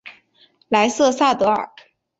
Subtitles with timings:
[0.67, 1.53] 莱瑟萨尔德。